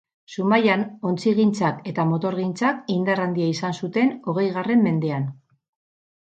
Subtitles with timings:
[0.35, 5.31] Zumaian ontzigintzak eta motorgintzak indar handia izan zuten hogeigarren mendean.